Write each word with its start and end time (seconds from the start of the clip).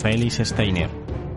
Felix 0.00 0.36
Steiner, 0.36 0.88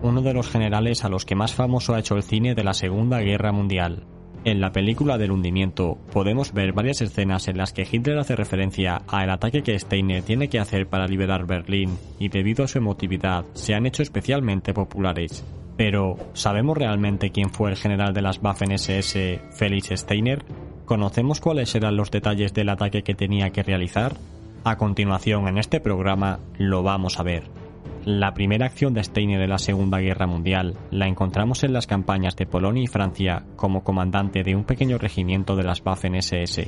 uno 0.03 0.21
de 0.21 0.35
los 0.35 0.47
generales 0.47 1.03
a 1.03 1.09
los 1.09 1.25
que 1.25 1.33
más 1.33 1.55
famoso 1.55 1.95
ha 1.95 1.99
hecho 1.99 2.15
el 2.15 2.21
cine 2.21 2.53
de 2.53 2.63
la 2.63 2.75
Segunda 2.75 3.20
Guerra 3.20 3.51
Mundial. 3.51 4.05
En 4.45 4.61
la 4.61 4.71
película 4.71 5.17
del 5.17 5.31
hundimiento 5.31 5.97
podemos 6.13 6.53
ver 6.53 6.71
varias 6.71 7.01
escenas 7.01 7.47
en 7.47 7.57
las 7.57 7.73
que 7.73 7.87
Hitler 7.91 8.20
hace 8.20 8.35
referencia 8.35 9.01
al 9.07 9.31
ataque 9.31 9.63
que 9.63 9.77
Steiner 9.79 10.21
tiene 10.21 10.47
que 10.47 10.59
hacer 10.59 10.87
para 10.87 11.07
liberar 11.07 11.47
Berlín 11.47 11.97
y 12.20 12.29
debido 12.29 12.63
a 12.63 12.67
su 12.67 12.77
emotividad 12.77 13.45
se 13.53 13.73
han 13.73 13.87
hecho 13.87 14.03
especialmente 14.03 14.75
populares. 14.75 15.43
Pero, 15.75 16.17
¿sabemos 16.34 16.77
realmente 16.77 17.31
quién 17.31 17.49
fue 17.49 17.71
el 17.71 17.77
general 17.77 18.13
de 18.13 18.21
las 18.21 18.43
Waffen-SS, 18.43 19.41
Felix 19.53 19.89
Steiner? 19.89 20.45
¿Conocemos 20.85 21.39
cuáles 21.39 21.73
eran 21.73 21.95
los 21.95 22.12
detalles 22.12 22.53
del 22.53 22.70
ataque 22.70 23.01
que 23.01 23.15
tenía 23.15 23.49
que 23.49 23.63
realizar? 23.63 24.17
A 24.63 24.77
continuación 24.77 25.48
en 25.48 25.57
este 25.57 25.79
programa 25.79 26.37
lo 26.59 26.84
vamos 26.84 27.20
a 27.20 27.23
ver. 27.23 27.62
La 28.05 28.34
primera 28.34 28.66
acción 28.66 28.96
de 28.96 29.04
Steiner 29.04 29.41
en 29.41 29.50
la 29.52 29.60
Segunda 29.60 29.99
Guerra 29.99 30.26
Mundial 30.26 30.76
la 30.90 31.07
encontramos 31.07 31.63
en 31.63 31.71
las 31.71 31.85
campañas 31.85 32.35
de 32.35 32.48
Polonia 32.48 32.82
y 32.82 32.88
Francia 32.88 33.43
como 33.55 33.84
comandante 33.84 34.41
de 34.41 34.55
un 34.55 34.63
pequeño 34.63 34.98
regimiento 34.98 35.55
de 35.55 35.63
las 35.63 35.84
Waffen-SS. 35.84 36.68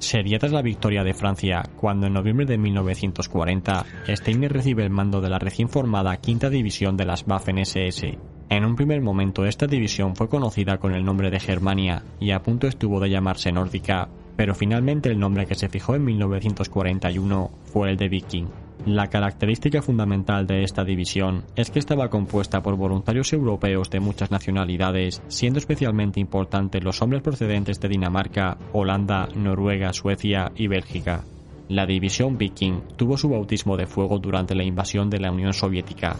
Sería 0.00 0.40
tras 0.40 0.50
la 0.50 0.60
victoria 0.60 1.04
de 1.04 1.14
Francia 1.14 1.62
cuando 1.76 2.08
en 2.08 2.14
noviembre 2.14 2.46
de 2.46 2.58
1940 2.58 3.86
Steiner 4.08 4.52
recibe 4.52 4.82
el 4.82 4.90
mando 4.90 5.20
de 5.20 5.30
la 5.30 5.38
recién 5.38 5.68
formada 5.68 6.16
Quinta 6.16 6.50
División 6.50 6.96
de 6.96 7.04
las 7.04 7.24
Waffen-SS. 7.28 8.18
En 8.48 8.64
un 8.64 8.74
primer 8.74 9.02
momento 9.02 9.44
esta 9.44 9.68
división 9.68 10.16
fue 10.16 10.28
conocida 10.28 10.78
con 10.78 10.94
el 10.94 11.04
nombre 11.04 11.30
de 11.30 11.38
Germania 11.38 12.02
y 12.18 12.32
a 12.32 12.42
punto 12.42 12.66
estuvo 12.66 12.98
de 12.98 13.08
llamarse 13.08 13.52
Nórdica, 13.52 14.08
pero 14.34 14.56
finalmente 14.56 15.10
el 15.10 15.20
nombre 15.20 15.46
que 15.46 15.54
se 15.54 15.68
fijó 15.68 15.94
en 15.94 16.04
1941 16.04 17.50
fue 17.72 17.90
el 17.90 17.96
de 17.96 18.08
Viking. 18.08 18.48
La 18.86 19.06
característica 19.06 19.80
fundamental 19.80 20.44
de 20.48 20.64
esta 20.64 20.82
división 20.82 21.44
es 21.54 21.70
que 21.70 21.78
estaba 21.78 22.10
compuesta 22.10 22.64
por 22.64 22.74
voluntarios 22.74 23.32
europeos 23.32 23.90
de 23.90 24.00
muchas 24.00 24.32
nacionalidades, 24.32 25.22
siendo 25.28 25.60
especialmente 25.60 26.18
importantes 26.18 26.82
los 26.82 27.00
hombres 27.00 27.22
procedentes 27.22 27.78
de 27.78 27.88
Dinamarca, 27.88 28.58
Holanda, 28.72 29.28
Noruega, 29.36 29.92
Suecia 29.92 30.50
y 30.56 30.66
Bélgica. 30.66 31.22
La 31.68 31.86
división 31.86 32.36
Viking 32.36 32.80
tuvo 32.96 33.16
su 33.16 33.28
bautismo 33.28 33.76
de 33.76 33.86
fuego 33.86 34.18
durante 34.18 34.56
la 34.56 34.64
invasión 34.64 35.08
de 35.08 35.20
la 35.20 35.30
Unión 35.30 35.52
Soviética. 35.52 36.16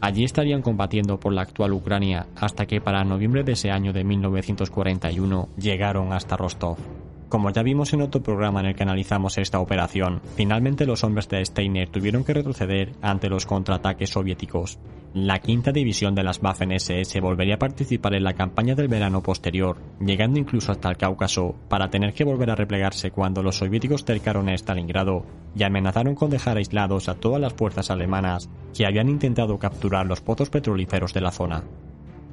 Allí 0.00 0.22
estarían 0.22 0.62
combatiendo 0.62 1.18
por 1.18 1.32
la 1.32 1.42
actual 1.42 1.72
Ucrania 1.72 2.26
hasta 2.36 2.66
que 2.66 2.80
para 2.80 3.02
noviembre 3.02 3.42
de 3.42 3.52
ese 3.52 3.72
año 3.72 3.92
de 3.92 4.04
1941 4.04 5.48
llegaron 5.56 6.12
hasta 6.12 6.36
Rostov. 6.36 6.76
Como 7.34 7.50
ya 7.50 7.64
vimos 7.64 7.92
en 7.92 8.00
otro 8.00 8.22
programa 8.22 8.60
en 8.60 8.66
el 8.66 8.76
que 8.76 8.84
analizamos 8.84 9.38
esta 9.38 9.58
operación, 9.58 10.20
finalmente 10.36 10.86
los 10.86 11.02
hombres 11.02 11.28
de 11.28 11.44
Steiner 11.44 11.88
tuvieron 11.88 12.22
que 12.22 12.32
retroceder 12.32 12.92
ante 13.02 13.28
los 13.28 13.44
contraataques 13.44 14.10
soviéticos. 14.10 14.78
La 15.14 15.40
quinta 15.40 15.72
división 15.72 16.14
de 16.14 16.22
las 16.22 16.40
Waffen-SS 16.40 17.20
volvería 17.20 17.56
a 17.56 17.58
participar 17.58 18.14
en 18.14 18.22
la 18.22 18.34
campaña 18.34 18.76
del 18.76 18.86
verano 18.86 19.20
posterior, 19.20 19.78
llegando 19.98 20.38
incluso 20.38 20.70
hasta 20.70 20.88
el 20.88 20.96
Cáucaso, 20.96 21.56
para 21.68 21.90
tener 21.90 22.14
que 22.14 22.22
volver 22.22 22.52
a 22.52 22.54
replegarse 22.54 23.10
cuando 23.10 23.42
los 23.42 23.56
soviéticos 23.56 24.04
cercaron 24.04 24.48
a 24.48 24.54
Stalingrado 24.54 25.26
y 25.56 25.64
amenazaron 25.64 26.14
con 26.14 26.30
dejar 26.30 26.58
aislados 26.58 27.08
a 27.08 27.16
todas 27.16 27.40
las 27.40 27.54
fuerzas 27.54 27.90
alemanas 27.90 28.48
que 28.72 28.86
habían 28.86 29.08
intentado 29.08 29.58
capturar 29.58 30.06
los 30.06 30.20
pozos 30.20 30.50
petrolíferos 30.50 31.12
de 31.12 31.20
la 31.20 31.32
zona. 31.32 31.64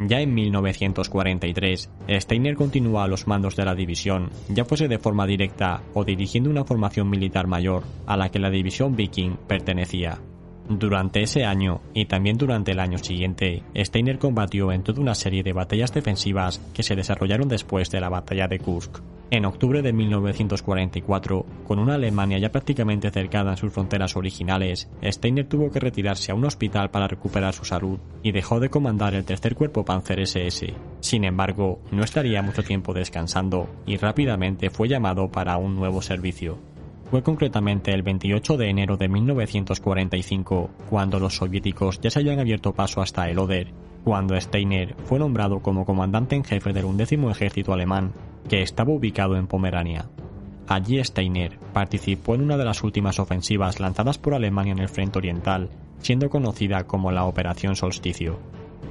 Ya 0.08 0.20
en 0.20 0.34
1943, 0.34 1.90
Steiner 2.10 2.56
continúa 2.56 3.04
a 3.04 3.08
los 3.08 3.28
mandos 3.28 3.56
de 3.56 3.66
la 3.66 3.76
división, 3.76 4.32
ya 4.50 4.66
fuese 4.66 4.88
de 4.88 4.98
forma 4.98 5.28
directa 5.28 5.84
o 5.94 6.04
dirigiendo 6.04 6.50
una 6.50 6.66
formación 6.66 7.08
militar 7.08 7.46
mayor 7.46 7.84
a 8.08 8.18
la 8.18 8.30
que 8.30 8.40
la 8.40 8.50
división 8.50 8.96
Viking 8.96 9.36
pertenecía. 9.48 10.18
Durante 10.68 11.22
ese 11.22 11.46
año 11.46 11.82
y 11.94 12.06
también 12.06 12.38
durante 12.38 12.72
el 12.72 12.80
año 12.80 12.98
siguiente, 12.98 13.62
Steiner 13.76 14.18
combatió 14.18 14.72
en 14.72 14.84
toda 14.84 15.02
una 15.02 15.14
serie 15.14 15.44
de 15.44 15.54
batallas 15.54 15.94
defensivas 15.94 16.60
que 16.74 16.82
se 16.82 16.96
desarrollaron 16.96 17.48
después 17.48 17.92
de 17.92 18.02
la 18.02 18.10
batalla 18.10 18.48
de 18.48 18.58
Kursk. 18.58 19.00
En 19.34 19.46
octubre 19.46 19.82
de 19.82 19.94
1944, 19.94 21.46
con 21.66 21.80
una 21.80 21.94
Alemania 21.94 22.38
ya 22.38 22.52
prácticamente 22.52 23.12
cercada 23.12 23.52
en 23.52 23.58
sus 23.58 23.72
fronteras 23.72 24.18
originales, 24.18 24.90
Steiner 25.02 25.48
tuvo 25.48 25.72
que 25.72 25.80
retirarse 25.80 26.34
a 26.34 26.36
un 26.36 26.44
hospital 26.44 26.92
para 26.92 27.08
recuperar 27.08 27.54
su 27.54 27.64
salud 27.64 27.98
y 28.24 28.34
dejó 28.34 28.60
de 28.60 28.68
comandar 28.68 29.16
el 29.16 29.24
tercer 29.24 29.56
cuerpo 29.56 29.86
Panzer 29.86 30.20
SS. 30.20 30.74
Sin 31.00 31.24
embargo, 31.24 31.80
no 31.92 32.04
estaría 32.04 32.42
mucho 32.42 32.62
tiempo 32.62 32.94
descansando 32.94 33.70
y 33.86 33.96
rápidamente 33.96 34.70
fue 34.70 34.90
llamado 34.90 35.32
para 35.32 35.56
un 35.56 35.78
nuevo 35.78 36.02
servicio. 36.02 36.60
Fue 37.10 37.24
concretamente 37.24 37.94
el 37.94 38.04
28 38.04 38.58
de 38.58 38.70
enero 38.70 38.98
de 38.98 39.08
1945 39.08 40.72
cuando 40.90 41.20
los 41.20 41.38
soviéticos 41.38 42.02
ya 42.02 42.10
se 42.10 42.20
habían 42.20 42.40
abierto 42.40 42.74
paso 42.74 43.02
hasta 43.02 43.30
el 43.30 43.40
Oder, 43.40 43.68
cuando 44.04 44.40
Steiner 44.40 44.96
fue 45.06 45.20
nombrado 45.20 45.60
como 45.60 45.86
comandante 45.86 46.36
en 46.36 46.44
jefe 46.44 46.74
del 46.74 46.86
undécimo 46.86 47.30
ejército 47.30 47.74
alemán, 47.74 48.14
que 48.50 48.62
estaba 48.62 48.92
ubicado 48.92 49.36
en 49.36 49.48
Pomerania. 49.48 50.10
Allí 50.68 51.04
Steiner 51.04 51.60
participó 51.74 52.36
en 52.36 52.42
una 52.42 52.58
de 52.58 52.66
las 52.66 52.84
últimas 52.84 53.20
ofensivas 53.20 53.80
lanzadas 53.80 54.18
por 54.18 54.34
Alemania 54.34 54.72
en 54.72 54.80
el 54.80 54.90
frente 54.90 55.20
oriental, 55.20 55.70
siendo 56.00 56.30
conocida 56.30 56.86
como 56.86 57.12
la 57.12 57.26
Operación 57.26 57.76
Solsticio. 57.76 58.40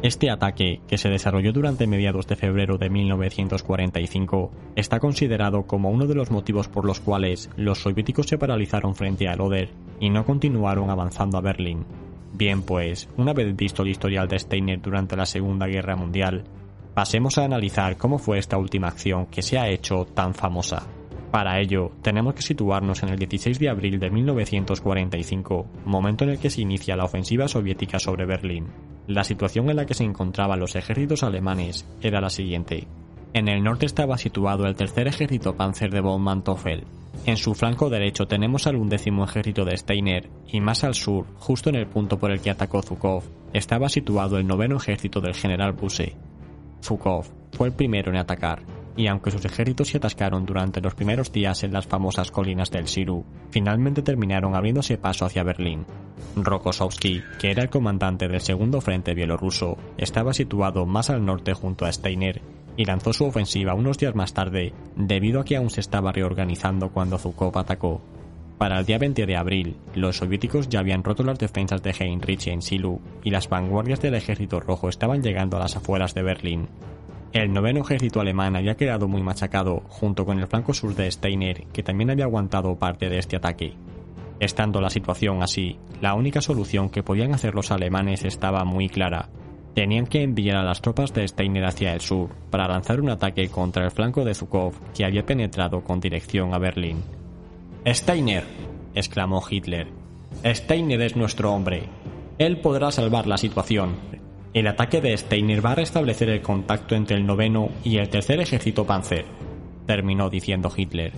Este 0.03 0.31
ataque, 0.31 0.81
que 0.87 0.97
se 0.97 1.11
desarrolló 1.11 1.53
durante 1.53 1.87
mediados 1.87 2.27
de 2.27 2.37
febrero 2.37 2.79
de 2.79 2.89
1945, 2.89 4.51
está 4.75 4.99
considerado 4.99 5.67
como 5.67 5.91
uno 5.91 6.07
de 6.07 6.15
los 6.15 6.31
motivos 6.31 6.69
por 6.69 6.87
los 6.87 7.01
cuales 7.01 7.51
los 7.57 7.83
soviéticos 7.83 8.27
se 8.27 8.39
paralizaron 8.39 8.95
frente 8.95 9.29
a 9.29 9.35
Oder 9.35 9.69
y 9.99 10.09
no 10.09 10.25
continuaron 10.25 10.89
avanzando 10.89 11.37
a 11.37 11.43
Berlín. 11.43 11.85
Bien, 12.33 12.63
pues, 12.63 13.09
una 13.17 13.33
vez 13.33 13.55
visto 13.57 13.83
el 13.83 13.89
historial 13.89 14.29
de 14.29 14.39
Steiner 14.39 14.81
durante 14.81 15.17
la 15.17 15.27
Segunda 15.27 15.67
Guerra 15.67 15.97
Mundial, 15.97 16.45
pasemos 16.95 17.39
a 17.39 17.45
analizar 17.45 17.97
cómo 17.97 18.19
fue 18.19 18.39
esta 18.39 18.57
última 18.57 18.89
acción 18.89 19.27
que 19.27 19.43
se 19.43 19.59
ha 19.59 19.69
hecho 19.69 20.07
tan 20.07 20.35
famosa. 20.35 20.87
Para 21.31 21.61
ello, 21.61 21.93
tenemos 22.03 22.35
que 22.35 22.43
situarnos 22.43 23.03
en 23.05 23.11
el 23.11 23.19
16 23.19 23.59
de 23.59 23.69
abril 23.69 24.01
de 24.01 24.11
1945, 24.11 25.67
momento 25.85 26.25
en 26.25 26.31
el 26.31 26.39
que 26.39 26.51
se 26.51 26.63
inicia 26.63 26.97
la 26.97 27.05
ofensiva 27.05 27.47
soviética 27.47 28.01
sobre 28.01 28.27
Berlín. 28.27 28.67
La 29.07 29.23
situación 29.23 29.71
en 29.71 29.77
la 29.77 29.87
que 29.87 29.95
se 29.95 30.05
encontraban 30.05 30.59
los 30.59 30.75
ejércitos 30.75 31.23
alemanes 31.23 31.87
era 32.03 32.21
la 32.21 32.31
siguiente. 32.31 32.89
En 33.33 33.49
el 33.49 33.63
norte 33.63 33.87
estaba 33.87 34.19
situado 34.19 34.67
el 34.67 34.75
tercer 34.75 35.07
ejército 35.07 35.55
panzer 35.55 35.91
de 35.93 36.01
von 36.01 36.21
Manteuffel. 36.21 36.85
En 37.27 37.37
su 37.37 37.55
flanco 37.55 37.91
derecho 37.91 38.27
tenemos 38.27 38.67
al 38.67 38.77
undécimo 38.77 39.25
ejército 39.25 39.65
de 39.65 39.77
Steiner 39.77 40.31
y 40.51 40.61
más 40.61 40.85
al 40.85 40.95
sur, 40.95 41.27
justo 41.39 41.69
en 41.69 41.77
el 41.77 41.87
punto 41.87 42.19
por 42.19 42.31
el 42.31 42.41
que 42.41 42.51
atacó 42.51 42.83
Zhukov, 42.83 43.25
estaba 43.53 43.89
situado 43.89 44.39
el 44.39 44.47
noveno 44.47 44.77
ejército 44.77 45.21
del 45.21 45.35
general 45.35 45.73
Busse. 45.73 46.17
Zhukov 46.83 47.27
fue 47.53 47.69
el 47.69 47.75
primero 47.75 48.11
en 48.11 48.17
atacar 48.17 48.63
y 48.97 49.07
aunque 49.07 49.31
sus 49.31 49.45
ejércitos 49.45 49.89
se 49.89 49.99
atascaron 49.99 50.45
durante 50.45 50.81
los 50.81 50.95
primeros 50.95 51.33
días 51.33 51.63
en 51.63 51.73
las 51.73 51.87
famosas 51.87 52.31
colinas 52.31 52.71
del 52.71 52.87
Siru, 52.87 53.25
finalmente 53.51 54.03
terminaron 54.03 54.55
abriéndose 54.55 54.99
paso 54.99 55.25
hacia 55.25 55.43
Berlín. 55.43 55.87
Rokossovsky, 56.37 57.23
que 57.39 57.51
era 57.51 57.63
el 57.63 57.71
comandante 57.71 58.29
del 58.29 58.41
segundo 58.41 58.81
frente 58.81 59.15
bielorruso, 59.15 59.79
estaba 59.97 60.35
situado 60.35 60.87
más 60.87 61.11
al 61.11 61.25
norte 61.25 61.55
junto 61.55 61.87
a 61.87 61.93
Steiner 61.93 62.43
y 62.81 62.87
lanzó 62.87 63.13
su 63.13 63.27
ofensiva 63.27 63.75
unos 63.75 63.99
días 63.99 64.15
más 64.15 64.33
tarde 64.33 64.73
debido 64.97 65.39
a 65.39 65.45
que 65.45 65.55
aún 65.55 65.69
se 65.69 65.83
estaba 65.83 66.13
reorganizando 66.13 66.89
cuando 66.89 67.19
Zhukov 67.19 67.59
atacó. 67.59 68.01
Para 68.57 68.79
el 68.79 68.87
día 68.87 68.97
20 68.97 69.27
de 69.27 69.37
abril, 69.37 69.77
los 69.95 70.17
soviéticos 70.17 70.67
ya 70.71 70.81
habían 70.81 71.05
roto 71.05 71.23
las 71.23 71.39
defensas 71.39 71.83
de 71.83 71.91
Heinrich 71.91 72.47
en 72.47 72.63
Silu 72.63 72.99
y 73.23 73.29
las 73.29 73.51
vanguardias 73.51 74.01
del 74.01 74.15
ejército 74.15 74.61
rojo 74.61 74.89
estaban 74.89 75.23
llegando 75.23 75.59
a 75.59 75.61
las 75.61 75.77
afueras 75.77 76.15
de 76.15 76.23
Berlín. 76.23 76.69
El 77.35 77.53
noveno 77.53 77.83
ejército 77.83 78.19
alemán 78.19 78.57
había 78.57 78.79
quedado 78.79 79.09
muy 79.09 79.23
machacado 79.23 79.83
junto 79.89 80.25
con 80.25 80.39
el 80.39 80.47
flanco 80.47 80.73
sur 80.73 80.95
de 80.95 81.11
Steiner, 81.11 81.67
que 81.75 81.83
también 81.83 82.09
había 82.09 82.25
aguantado 82.25 82.79
parte 82.79 83.11
de 83.11 83.19
este 83.19 83.37
ataque. 83.37 83.75
Estando 84.39 84.81
la 84.81 84.89
situación 84.89 85.43
así, 85.43 85.77
la 86.01 86.15
única 86.15 86.41
solución 86.41 86.89
que 86.89 87.03
podían 87.03 87.35
hacer 87.35 87.55
los 87.55 87.73
alemanes 87.73 88.25
estaba 88.25 88.65
muy 88.65 88.89
clara. 88.89 89.29
Tenían 89.75 90.07
que 90.07 90.23
enviar 90.23 90.57
a 90.57 90.65
las 90.65 90.81
tropas 90.81 91.15
de 91.15 91.27
Steiner 91.27 91.65
hacia 91.65 91.95
el 91.95 92.01
sur 92.01 92.31
para 92.51 92.69
lanzar 92.69 93.01
un 93.01 93.11
ataque 93.11 93.49
contra 93.49 93.85
el 93.85 93.91
flanco 93.91 94.25
de 94.25 94.35
Zhukov 94.35 94.75
que 94.95 95.05
había 95.05 95.25
penetrado 95.25 95.83
con 95.83 96.01
dirección 96.01 96.53
a 96.55 96.59
Berlín. 96.59 97.03
Steiner, 97.87 98.45
exclamó 98.95 99.43
Hitler, 99.49 99.89
Steiner 100.45 101.01
es 101.03 101.17
nuestro 101.17 101.53
hombre. 101.53 101.85
Él 102.39 102.59
podrá 102.59 102.91
salvar 102.91 103.27
la 103.27 103.37
situación. 103.37 103.97
El 104.55 104.67
ataque 104.67 105.01
de 105.01 105.17
Steiner 105.17 105.65
va 105.65 105.73
a 105.73 105.77
restablecer 105.77 106.31
el 106.31 106.43
contacto 106.43 106.95
entre 106.95 107.17
el 107.17 107.27
noveno 107.27 107.69
y 107.85 107.99
el 107.99 108.09
tercer 108.09 108.41
ejército 108.41 108.87
Panzer, 108.87 109.27
terminó 109.87 110.31
diciendo 110.31 110.73
Hitler. 110.75 111.13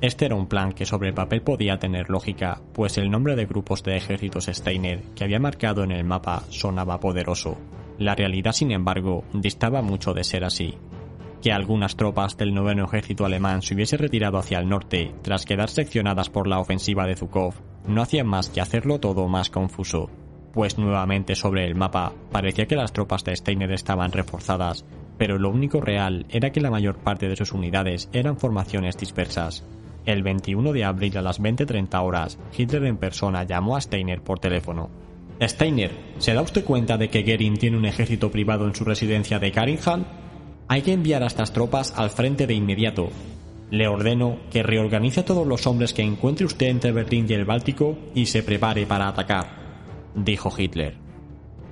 Este 0.00 0.26
era 0.26 0.34
un 0.34 0.48
plan 0.48 0.72
que 0.72 0.86
sobre 0.86 1.08
el 1.08 1.14
papel 1.14 1.42
podía 1.42 1.78
tener 1.78 2.10
lógica, 2.10 2.60
pues 2.72 2.98
el 2.98 3.10
nombre 3.10 3.36
de 3.36 3.46
grupos 3.46 3.82
de 3.82 3.96
ejércitos 3.96 4.46
Steiner 4.46 5.02
que 5.14 5.24
había 5.24 5.38
marcado 5.38 5.84
en 5.84 5.92
el 5.92 6.04
mapa 6.04 6.42
sonaba 6.50 6.98
poderoso. 6.98 7.56
La 7.98 8.14
realidad, 8.14 8.52
sin 8.52 8.72
embargo, 8.72 9.24
distaba 9.32 9.82
mucho 9.82 10.14
de 10.14 10.24
ser 10.24 10.44
así. 10.44 10.74
Que 11.42 11.52
algunas 11.52 11.96
tropas 11.96 12.36
del 12.36 12.54
noveno 12.54 12.84
ejército 12.84 13.24
alemán 13.24 13.62
se 13.62 13.74
hubiese 13.74 13.96
retirado 13.96 14.38
hacia 14.38 14.58
el 14.58 14.68
norte 14.68 15.14
tras 15.22 15.44
quedar 15.44 15.68
seccionadas 15.68 16.30
por 16.30 16.48
la 16.48 16.58
ofensiva 16.58 17.06
de 17.06 17.16
Zukov 17.16 17.54
no 17.86 18.02
hacían 18.02 18.26
más 18.26 18.48
que 18.48 18.60
hacerlo 18.60 18.98
todo 18.98 19.28
más 19.28 19.50
confuso, 19.50 20.10
pues 20.52 20.78
nuevamente 20.78 21.34
sobre 21.34 21.66
el 21.66 21.74
mapa 21.74 22.12
parecía 22.32 22.66
que 22.66 22.76
las 22.76 22.92
tropas 22.92 23.24
de 23.24 23.36
Steiner 23.36 23.72
estaban 23.72 24.12
reforzadas, 24.12 24.84
pero 25.18 25.38
lo 25.38 25.50
único 25.50 25.80
real 25.80 26.26
era 26.30 26.50
que 26.50 26.60
la 26.60 26.70
mayor 26.70 26.96
parte 26.96 27.28
de 27.28 27.36
sus 27.36 27.52
unidades 27.52 28.08
eran 28.12 28.38
formaciones 28.38 28.96
dispersas. 28.96 29.64
El 30.06 30.22
21 30.22 30.72
de 30.72 30.84
abril 30.84 31.16
a 31.18 31.22
las 31.22 31.40
20.30 31.40 32.02
horas, 32.02 32.38
Hitler 32.56 32.84
en 32.84 32.98
persona 32.98 33.44
llamó 33.44 33.76
a 33.76 33.80
Steiner 33.80 34.22
por 34.22 34.38
teléfono. 34.38 34.90
Steiner, 35.40 35.90
¿se 36.18 36.32
da 36.32 36.42
usted 36.42 36.64
cuenta 36.64 36.96
de 36.96 37.08
que 37.08 37.22
Goering 37.22 37.58
tiene 37.58 37.76
un 37.76 37.84
ejército 37.84 38.30
privado 38.30 38.66
en 38.66 38.74
su 38.74 38.84
residencia 38.84 39.38
de 39.38 39.50
Karinhall? 39.50 40.06
Hay 40.68 40.82
que 40.82 40.92
enviar 40.92 41.22
a 41.22 41.26
estas 41.26 41.52
tropas 41.52 41.92
al 41.96 42.10
frente 42.10 42.46
de 42.46 42.54
inmediato. 42.54 43.10
Le 43.70 43.88
ordeno 43.88 44.38
que 44.50 44.62
reorganice 44.62 45.20
a 45.20 45.24
todos 45.24 45.46
los 45.46 45.66
hombres 45.66 45.92
que 45.92 46.02
encuentre 46.02 46.46
usted 46.46 46.68
entre 46.68 46.92
Berlín 46.92 47.26
y 47.28 47.32
el 47.32 47.44
Báltico 47.44 47.98
y 48.14 48.26
se 48.26 48.42
prepare 48.42 48.86
para 48.86 49.08
atacar, 49.08 49.46
dijo 50.14 50.52
Hitler. 50.56 50.94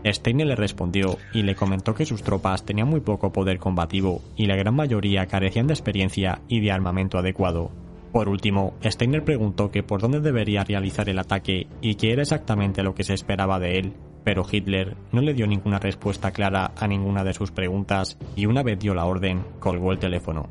Steiner 0.04 0.48
le 0.48 0.56
respondió 0.56 1.16
y 1.32 1.42
le 1.42 1.54
comentó 1.54 1.94
que 1.94 2.06
sus 2.06 2.24
tropas 2.24 2.64
tenían 2.64 2.88
muy 2.88 3.00
poco 3.00 3.32
poder 3.32 3.58
combativo 3.58 4.20
y 4.36 4.46
la 4.46 4.56
gran 4.56 4.74
mayoría 4.74 5.26
carecían 5.26 5.68
de 5.68 5.74
experiencia 5.74 6.40
y 6.48 6.58
de 6.58 6.72
armamento 6.72 7.18
adecuado. 7.18 7.70
Por 8.12 8.28
último, 8.28 8.74
Steiner 8.84 9.24
preguntó 9.24 9.70
que 9.70 9.82
por 9.82 10.02
dónde 10.02 10.20
debería 10.20 10.64
realizar 10.64 11.08
el 11.08 11.18
ataque 11.18 11.66
y 11.80 11.94
qué 11.94 12.12
era 12.12 12.22
exactamente 12.22 12.82
lo 12.82 12.94
que 12.94 13.04
se 13.04 13.14
esperaba 13.14 13.58
de 13.58 13.78
él, 13.78 13.94
pero 14.22 14.44
Hitler 14.50 14.96
no 15.12 15.22
le 15.22 15.32
dio 15.32 15.46
ninguna 15.46 15.78
respuesta 15.78 16.30
clara 16.30 16.72
a 16.76 16.86
ninguna 16.86 17.24
de 17.24 17.32
sus 17.32 17.50
preguntas 17.50 18.18
y 18.36 18.44
una 18.46 18.62
vez 18.62 18.78
dio 18.78 18.94
la 18.94 19.06
orden, 19.06 19.42
colgó 19.58 19.92
el 19.92 19.98
teléfono. 19.98 20.50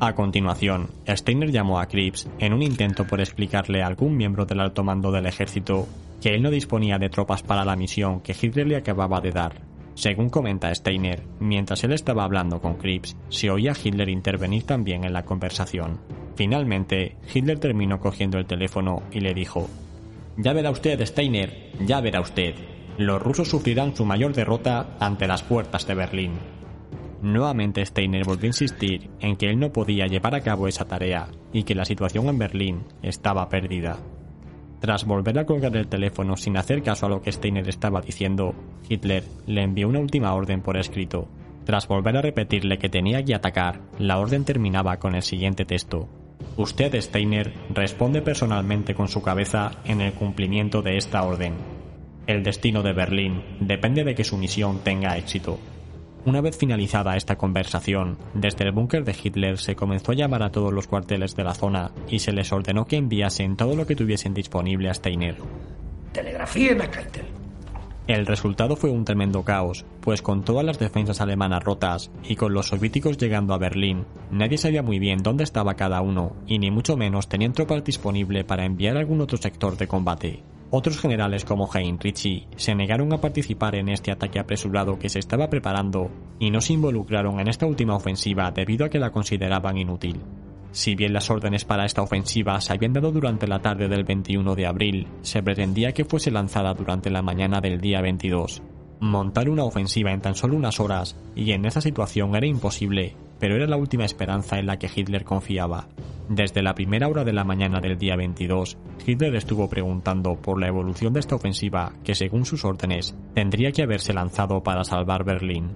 A 0.00 0.14
continuación, 0.14 0.88
Steiner 1.08 1.50
llamó 1.50 1.78
a 1.78 1.86
Krieps 1.86 2.28
en 2.38 2.52
un 2.52 2.62
intento 2.62 3.06
por 3.06 3.20
explicarle 3.20 3.82
a 3.82 3.86
algún 3.86 4.16
miembro 4.16 4.44
del 4.44 4.60
alto 4.60 4.82
mando 4.84 5.10
del 5.12 5.26
ejército 5.26 5.86
que 6.20 6.34
él 6.34 6.42
no 6.42 6.50
disponía 6.50 6.98
de 6.98 7.10
tropas 7.10 7.42
para 7.42 7.64
la 7.64 7.76
misión 7.76 8.20
que 8.20 8.34
Hitler 8.40 8.66
le 8.66 8.76
acababa 8.76 9.20
de 9.20 9.30
dar. 9.30 9.60
Según 9.94 10.30
comenta 10.30 10.72
Steiner, 10.72 11.24
mientras 11.40 11.82
él 11.82 11.92
estaba 11.92 12.22
hablando 12.22 12.60
con 12.60 12.74
Krieps, 12.74 13.16
se 13.28 13.50
oía 13.50 13.72
a 13.72 13.76
Hitler 13.82 14.08
intervenir 14.08 14.62
también 14.64 15.04
en 15.04 15.12
la 15.12 15.24
conversación. 15.24 15.98
Finalmente, 16.38 17.16
Hitler 17.34 17.58
terminó 17.58 17.98
cogiendo 17.98 18.38
el 18.38 18.46
teléfono 18.46 19.02
y 19.10 19.18
le 19.18 19.34
dijo, 19.34 19.68
Ya 20.36 20.52
verá 20.52 20.70
usted, 20.70 21.04
Steiner, 21.04 21.72
ya 21.84 22.00
verá 22.00 22.20
usted. 22.20 22.54
Los 22.96 23.20
rusos 23.20 23.48
sufrirán 23.48 23.96
su 23.96 24.04
mayor 24.04 24.32
derrota 24.34 24.96
ante 25.00 25.26
las 25.26 25.42
puertas 25.42 25.84
de 25.88 25.96
Berlín. 25.96 26.34
Nuevamente 27.22 27.84
Steiner 27.84 28.24
volvió 28.24 28.44
a 28.44 28.54
insistir 28.54 29.10
en 29.18 29.36
que 29.36 29.50
él 29.50 29.58
no 29.58 29.72
podía 29.72 30.06
llevar 30.06 30.36
a 30.36 30.40
cabo 30.42 30.68
esa 30.68 30.84
tarea 30.84 31.26
y 31.52 31.64
que 31.64 31.74
la 31.74 31.84
situación 31.84 32.28
en 32.28 32.38
Berlín 32.38 32.84
estaba 33.02 33.48
perdida. 33.48 33.98
Tras 34.78 35.06
volver 35.06 35.40
a 35.40 35.44
colgar 35.44 35.76
el 35.76 35.88
teléfono 35.88 36.36
sin 36.36 36.56
hacer 36.56 36.84
caso 36.84 37.06
a 37.06 37.08
lo 37.08 37.20
que 37.20 37.32
Steiner 37.32 37.68
estaba 37.68 38.00
diciendo, 38.00 38.54
Hitler 38.88 39.24
le 39.48 39.64
envió 39.64 39.88
una 39.88 39.98
última 39.98 40.32
orden 40.34 40.62
por 40.62 40.76
escrito. 40.76 41.26
Tras 41.64 41.88
volver 41.88 42.16
a 42.16 42.22
repetirle 42.22 42.78
que 42.78 42.88
tenía 42.88 43.24
que 43.24 43.34
atacar, 43.34 43.80
la 43.98 44.20
orden 44.20 44.44
terminaba 44.44 44.98
con 44.98 45.16
el 45.16 45.22
siguiente 45.22 45.64
texto. 45.64 46.08
Usted, 46.56 47.00
Steiner, 47.00 47.52
responde 47.70 48.22
personalmente 48.22 48.94
con 48.94 49.08
su 49.08 49.22
cabeza 49.22 49.72
en 49.84 50.00
el 50.00 50.12
cumplimiento 50.12 50.82
de 50.82 50.96
esta 50.96 51.22
orden. 51.22 51.54
El 52.26 52.42
destino 52.42 52.82
de 52.82 52.92
Berlín 52.92 53.42
depende 53.60 54.04
de 54.04 54.14
que 54.14 54.24
su 54.24 54.36
misión 54.36 54.80
tenga 54.80 55.16
éxito. 55.16 55.58
Una 56.24 56.40
vez 56.40 56.58
finalizada 56.58 57.16
esta 57.16 57.36
conversación, 57.36 58.18
desde 58.34 58.64
el 58.64 58.72
búnker 58.72 59.04
de 59.04 59.16
Hitler 59.22 59.58
se 59.58 59.76
comenzó 59.76 60.12
a 60.12 60.16
llamar 60.16 60.42
a 60.42 60.50
todos 60.50 60.72
los 60.72 60.86
cuarteles 60.86 61.34
de 61.36 61.44
la 61.44 61.54
zona 61.54 61.92
y 62.08 62.18
se 62.18 62.32
les 62.32 62.52
ordenó 62.52 62.86
que 62.86 62.96
enviasen 62.96 63.56
todo 63.56 63.76
lo 63.76 63.86
que 63.86 63.96
tuviesen 63.96 64.34
disponible 64.34 64.90
a 64.90 64.94
Steiner. 64.94 65.36
Telegrafíen 66.12 66.82
a 66.82 66.90
Keitel. 66.90 67.37
El 68.08 68.24
resultado 68.24 68.74
fue 68.74 68.88
un 68.88 69.04
tremendo 69.04 69.42
caos, 69.42 69.84
pues 70.00 70.22
con 70.22 70.42
todas 70.42 70.64
las 70.64 70.78
defensas 70.78 71.20
alemanas 71.20 71.62
rotas 71.62 72.10
y 72.26 72.36
con 72.36 72.54
los 72.54 72.68
soviéticos 72.68 73.18
llegando 73.18 73.52
a 73.52 73.58
Berlín, 73.58 74.06
nadie 74.30 74.56
sabía 74.56 74.82
muy 74.82 74.98
bien 74.98 75.22
dónde 75.22 75.44
estaba 75.44 75.74
cada 75.74 76.00
uno 76.00 76.34
y 76.46 76.58
ni 76.58 76.70
mucho 76.70 76.96
menos 76.96 77.28
tenían 77.28 77.52
tropas 77.52 77.84
disponible 77.84 78.44
para 78.44 78.64
enviar 78.64 78.96
a 78.96 79.00
algún 79.00 79.20
otro 79.20 79.36
sector 79.36 79.76
de 79.76 79.88
combate. 79.88 80.42
Otros 80.70 80.98
generales 80.98 81.44
como 81.44 81.68
Heinrich 81.70 82.46
se 82.56 82.74
negaron 82.74 83.12
a 83.12 83.20
participar 83.20 83.74
en 83.74 83.90
este 83.90 84.10
ataque 84.10 84.38
apresurado 84.38 84.98
que 84.98 85.10
se 85.10 85.18
estaba 85.18 85.50
preparando 85.50 86.10
y 86.38 86.50
no 86.50 86.62
se 86.62 86.72
involucraron 86.72 87.40
en 87.40 87.48
esta 87.48 87.66
última 87.66 87.94
ofensiva 87.94 88.50
debido 88.52 88.86
a 88.86 88.88
que 88.88 88.98
la 88.98 89.10
consideraban 89.10 89.76
inútil. 89.76 90.22
Si 90.70 90.94
bien 90.94 91.12
las 91.12 91.30
órdenes 91.30 91.64
para 91.64 91.86
esta 91.86 92.02
ofensiva 92.02 92.60
se 92.60 92.72
habían 92.72 92.92
dado 92.92 93.10
durante 93.10 93.46
la 93.46 93.60
tarde 93.60 93.88
del 93.88 94.04
21 94.04 94.54
de 94.54 94.66
abril, 94.66 95.06
se 95.22 95.42
pretendía 95.42 95.92
que 95.92 96.04
fuese 96.04 96.30
lanzada 96.30 96.74
durante 96.74 97.10
la 97.10 97.22
mañana 97.22 97.60
del 97.60 97.80
día 97.80 98.00
22. 98.00 98.62
Montar 99.00 99.48
una 99.48 99.64
ofensiva 99.64 100.12
en 100.12 100.20
tan 100.20 100.34
solo 100.34 100.56
unas 100.56 100.80
horas 100.80 101.16
y 101.34 101.52
en 101.52 101.64
esa 101.64 101.80
situación 101.80 102.34
era 102.34 102.46
imposible, 102.46 103.16
pero 103.38 103.56
era 103.56 103.66
la 103.66 103.76
última 103.76 104.04
esperanza 104.04 104.58
en 104.58 104.66
la 104.66 104.78
que 104.78 104.90
Hitler 104.94 105.24
confiaba. 105.24 105.88
Desde 106.28 106.62
la 106.62 106.74
primera 106.74 107.08
hora 107.08 107.24
de 107.24 107.32
la 107.32 107.44
mañana 107.44 107.80
del 107.80 107.96
día 107.96 108.16
22, 108.16 108.76
Hitler 109.06 109.34
estuvo 109.34 109.70
preguntando 109.70 110.34
por 110.36 110.60
la 110.60 110.68
evolución 110.68 111.14
de 111.14 111.20
esta 111.20 111.36
ofensiva 111.36 111.92
que, 112.04 112.14
según 112.14 112.44
sus 112.44 112.66
órdenes, 112.66 113.16
tendría 113.34 113.72
que 113.72 113.82
haberse 113.82 114.12
lanzado 114.12 114.62
para 114.62 114.84
salvar 114.84 115.24
Berlín. 115.24 115.70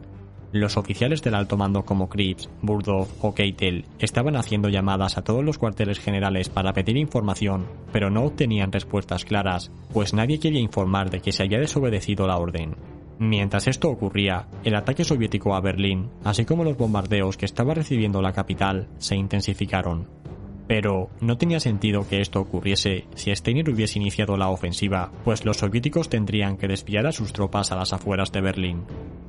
Los 0.53 0.77
oficiales 0.77 1.23
del 1.23 1.35
alto 1.35 1.57
mando 1.57 1.87
como 1.87 2.11
Krieps, 2.11 2.51
Burdow 2.61 3.09
o 3.23 3.35
Keitel 3.35 3.87
estaban 3.99 4.37
haciendo 4.37 4.69
llamadas 4.69 5.17
a 5.17 5.23
todos 5.23 5.43
los 5.43 5.57
cuarteles 5.57 5.99
generales 5.99 6.51
para 6.51 6.75
pedir 6.75 6.99
información, 6.99 7.67
pero 7.91 8.11
no 8.11 8.25
obtenían 8.25 8.71
respuestas 8.71 9.25
claras, 9.25 9.71
pues 9.95 10.13
nadie 10.13 10.39
quería 10.39 10.61
informar 10.61 11.09
de 11.09 11.21
que 11.21 11.33
se 11.33 11.43
había 11.43 11.59
desobedecido 11.59 12.27
la 12.27 12.37
orden. 12.37 12.77
Mientras 13.19 13.67
esto 13.67 13.89
ocurría, 13.89 14.47
el 14.63 14.75
ataque 14.75 15.05
soviético 15.05 15.55
a 15.55 15.61
Berlín, 15.63 16.11
así 16.23 16.45
como 16.45 16.65
los 16.65 16.77
bombardeos 16.77 17.39
que 17.39 17.47
estaba 17.47 17.73
recibiendo 17.73 18.21
la 18.21 18.33
capital, 18.33 18.89
se 18.99 19.17
intensificaron. 19.17 20.07
Pero 20.73 21.11
no 21.21 21.37
tenía 21.37 21.61
sentido 21.61 22.09
que 22.09 22.23
esto 22.23 22.41
ocurriese 22.41 23.05
si 23.15 23.31
Steiner 23.37 23.69
hubiese 23.69 23.99
iniciado 23.99 24.39
la 24.39 24.49
ofensiva, 24.49 25.13
pues 25.23 25.45
los 25.45 25.59
soviéticos 25.59 26.09
tendrían 26.09 26.57
que 26.57 26.67
desviar 26.67 27.07
a 27.07 27.13
sus 27.13 27.35
tropas 27.35 27.71
a 27.71 27.77
las 27.77 27.93
afueras 27.93 28.33
de 28.33 28.41
Berlín. 28.41 28.85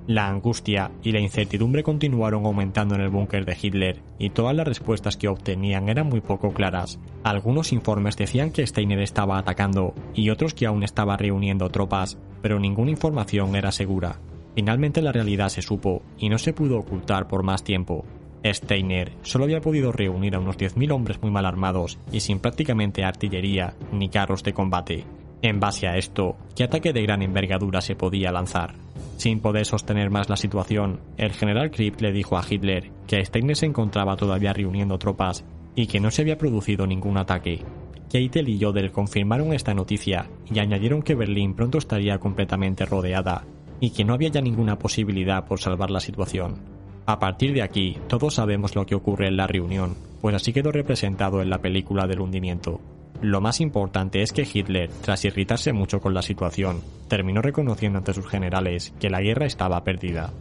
La 0.08 0.30
angustia 0.30 0.92
y 1.04 1.12
la 1.12 1.20
incertidumbre 1.20 1.84
continuaron 1.84 2.46
aumentando 2.46 2.96
en 2.96 3.02
el 3.02 3.10
búnker 3.10 3.44
de 3.44 3.58
Hitler 3.62 4.02
y 4.18 4.30
todas 4.30 4.56
las 4.56 4.66
respuestas 4.66 5.18
que 5.18 5.28
obtenían 5.28 5.90
eran 5.90 6.08
muy 6.08 6.22
poco 6.22 6.54
claras. 6.54 6.98
Algunos 7.26 7.74
informes 7.74 8.16
decían 8.16 8.52
que 8.52 8.66
Steiner 8.66 9.00
estaba 9.00 9.38
atacando 9.38 9.96
y 10.16 10.30
otros 10.30 10.54
que 10.54 10.66
aún 10.66 10.82
estaba 10.82 11.18
reuniendo 11.18 11.68
tropas, 11.68 12.18
pero 12.42 12.58
ninguna 12.58 12.92
información 12.92 13.58
era 13.58 13.74
segura. 13.74 14.22
Finalmente 14.56 15.02
la 15.02 15.12
realidad 15.12 15.50
se 15.50 15.62
supo 15.62 16.04
y 16.18 16.30
no 16.30 16.38
se 16.38 16.54
pudo 16.54 16.78
ocultar 16.78 17.28
por 17.28 17.44
más 17.44 17.66
tiempo. 17.66 18.06
Steiner 18.44 19.14
solo 19.22 19.46
había 19.46 19.62
podido 19.62 19.92
reunir 19.92 20.36
a 20.36 20.40
unos 20.40 20.58
10.000 20.58 20.92
hombres 20.92 21.22
muy 21.22 21.32
mal 21.32 21.46
armados 21.46 21.98
y 22.12 22.20
sin 22.20 22.40
prácticamente 22.40 23.04
artillería 23.04 23.76
ni 23.92 24.10
carros 24.10 24.44
de 24.44 24.54
combate. 24.54 25.06
En 25.42 25.60
base 25.60 25.88
a 25.88 25.98
esto, 25.98 26.38
¿qué 26.56 26.64
ataque 26.64 26.94
de 26.94 27.04
gran 27.04 27.22
envergadura 27.22 27.82
se 27.82 27.96
podía 27.96 28.32
lanzar? 28.32 28.76
Sin 29.18 29.40
poder 29.40 29.66
sostener 29.66 30.10
más 30.10 30.30
la 30.30 30.38
situación, 30.38 31.00
el 31.18 31.34
general 31.34 31.72
Kripp 31.72 32.02
le 32.02 32.12
dijo 32.12 32.38
a 32.38 32.44
Hitler 32.50 32.92
que 33.08 33.24
Steiner 33.24 33.56
se 33.56 33.66
encontraba 33.66 34.16
todavía 34.16 34.54
reuniendo 34.54 34.98
tropas 34.98 35.46
y 35.76 35.88
que 35.88 36.00
no 36.00 36.12
se 36.12 36.22
había 36.22 36.38
producido 36.38 36.88
ningún 36.88 37.18
ataque. 37.18 37.64
Keitel 38.10 38.50
y 38.50 38.60
Jodl 38.62 38.92
confirmaron 38.92 39.54
esta 39.54 39.74
noticia 39.74 40.30
y 40.52 40.60
añadieron 40.60 41.02
que 41.02 41.16
Berlín 41.16 41.56
pronto 41.56 41.78
estaría 41.78 42.20
completamente 42.20 42.86
rodeada 42.86 43.44
y 43.80 43.90
que 43.90 44.06
no 44.06 44.14
había 44.14 44.30
ya 44.30 44.42
ninguna 44.42 44.78
posibilidad 44.78 45.46
por 45.46 45.60
salvar 45.60 45.90
la 45.90 46.00
situación. 46.00 46.73
A 47.06 47.20
partir 47.20 47.54
de 47.54 47.62
aquí, 47.62 47.98
todos 48.08 48.36
sabemos 48.36 48.76
lo 48.76 48.86
que 48.86 48.96
ocurre 48.96 49.28
en 49.28 49.36
la 49.36 49.48
reunión, 49.48 49.96
pues 50.22 50.36
así 50.36 50.54
quedó 50.54 50.72
representado 50.72 51.42
en 51.42 51.50
la 51.50 51.58
película 51.58 52.08
del 52.08 52.22
hundimiento. 52.22 52.80
Lo 53.22 53.42
más 53.42 53.60
importante 53.60 54.22
es 54.22 54.32
que 54.32 54.48
Hitler, 54.52 54.90
tras 55.02 55.26
irritarse 55.26 55.74
mucho 55.74 56.00
con 56.00 56.14
la 56.14 56.22
situación, 56.22 56.82
terminó 57.10 57.42
reconociendo 57.42 58.00
ante 58.00 58.14
sus 58.14 58.28
generales 58.28 58.94
que 59.00 59.10
la 59.10 59.22
guerra 59.22 59.46
estaba 59.46 59.84
perdida. 59.84 60.32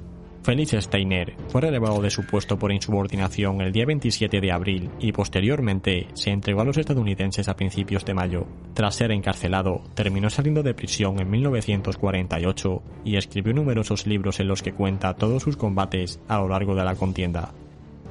Félix 0.43 0.73
Steiner 0.73 1.37
fue 1.47 1.61
relevado 1.61 2.03
de 2.03 2.11
su 2.11 2.27
puesto 2.27 2.59
por 2.59 2.73
insubordinación 2.73 3.61
el 3.61 3.71
día 3.71 3.87
27 3.87 4.41
de 4.41 4.51
abril 4.51 4.91
y 4.99 5.13
posteriormente 5.13 6.09
se 6.15 6.31
entregó 6.31 6.63
a 6.63 6.65
los 6.65 6.79
estadounidenses 6.79 7.49
a 7.49 7.55
principios 7.55 8.05
de 8.05 8.15
mayo. 8.15 8.47
Tras 8.75 8.97
ser 8.97 9.13
encarcelado, 9.13 9.83
terminó 9.95 10.31
saliendo 10.31 10.65
de 10.65 10.75
prisión 10.75 11.21
en 11.21 11.31
1948 11.31 12.83
y 13.05 13.17
escribió 13.17 13.55
numerosos 13.55 14.05
libros 14.09 14.41
en 14.41 14.49
los 14.49 14.63
que 14.63 14.73
cuenta 14.73 15.15
todos 15.15 15.45
sus 15.45 15.57
combates 15.57 16.21
a 16.27 16.39
lo 16.39 16.49
largo 16.49 16.75
de 16.75 16.85
la 16.85 16.97
contienda. 16.97 17.55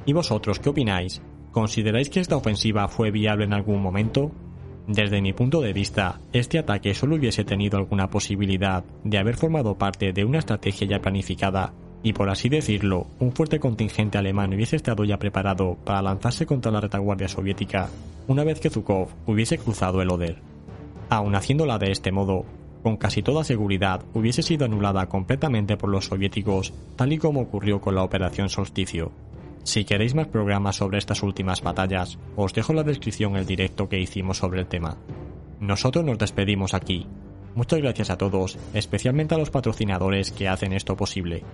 ¿Y 0.06 0.14
vosotros 0.14 0.58
qué 0.58 0.70
opináis? 0.70 1.20
¿Consideráis 1.50 2.08
que 2.08 2.20
esta 2.20 2.36
ofensiva 2.36 2.88
fue 2.88 3.10
viable 3.10 3.44
en 3.44 3.52
algún 3.52 3.82
momento? 3.82 4.32
Desde 4.86 5.20
mi 5.20 5.34
punto 5.34 5.60
de 5.60 5.74
vista, 5.74 6.18
este 6.32 6.58
ataque 6.58 6.94
solo 6.94 7.16
hubiese 7.16 7.44
tenido 7.44 7.76
alguna 7.76 8.08
posibilidad 8.08 8.84
de 9.04 9.18
haber 9.18 9.36
formado 9.36 9.76
parte 9.76 10.14
de 10.14 10.24
una 10.24 10.38
estrategia 10.38 10.88
ya 10.88 11.02
planificada 11.02 11.74
y 12.02 12.12
por 12.12 12.30
así 12.30 12.48
decirlo, 12.48 13.06
un 13.20 13.32
fuerte 13.32 13.60
contingente 13.60 14.18
alemán 14.18 14.52
hubiese 14.52 14.76
estado 14.76 15.04
ya 15.04 15.18
preparado 15.18 15.76
para 15.84 16.02
lanzarse 16.02 16.46
contra 16.46 16.72
la 16.72 16.80
retaguardia 16.80 17.28
soviética 17.28 17.88
una 18.26 18.44
vez 18.44 18.60
que 18.60 18.70
Zhukov 18.70 19.08
hubiese 19.26 19.58
cruzado 19.58 20.00
el 20.02 20.10
Oder. 20.10 20.36
Aun 21.10 21.34
haciéndola 21.34 21.78
de 21.78 21.90
este 21.90 22.12
modo, 22.12 22.44
con 22.82 22.96
casi 22.96 23.22
toda 23.22 23.44
seguridad 23.44 24.02
hubiese 24.14 24.42
sido 24.42 24.64
anulada 24.64 25.08
completamente 25.08 25.76
por 25.76 25.90
los 25.90 26.06
soviéticos, 26.06 26.72
tal 26.96 27.12
y 27.12 27.18
como 27.18 27.40
ocurrió 27.40 27.80
con 27.80 27.94
la 27.94 28.02
Operación 28.02 28.48
Solsticio. 28.48 29.12
Si 29.64 29.84
queréis 29.84 30.14
más 30.14 30.26
programas 30.26 30.76
sobre 30.76 30.98
estas 30.98 31.22
últimas 31.22 31.62
batallas, 31.62 32.18
os 32.34 32.52
dejo 32.52 32.72
en 32.72 32.76
la 32.76 32.82
descripción 32.82 33.36
el 33.36 33.46
directo 33.46 33.88
que 33.88 34.00
hicimos 34.00 34.38
sobre 34.38 34.60
el 34.60 34.66
tema. 34.66 34.96
Nosotros 35.60 36.04
nos 36.04 36.18
despedimos 36.18 36.74
aquí. 36.74 37.06
Muchas 37.54 37.80
gracias 37.80 38.10
a 38.10 38.18
todos, 38.18 38.58
especialmente 38.74 39.34
a 39.34 39.38
los 39.38 39.50
patrocinadores 39.50 40.32
que 40.32 40.48
hacen 40.48 40.72
esto 40.72 40.96
posible 40.96 41.44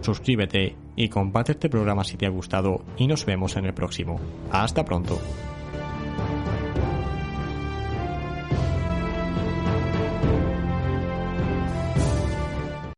suscríbete 0.00 0.76
y 0.96 1.08
comparte 1.08 1.52
este 1.52 1.68
programa 1.68 2.04
si 2.04 2.16
te 2.16 2.26
ha 2.26 2.30
gustado 2.30 2.84
y 2.96 3.06
nos 3.06 3.24
vemos 3.24 3.56
en 3.56 3.66
el 3.66 3.74
próximo. 3.74 4.20
Hasta 4.50 4.84
pronto. 4.84 5.18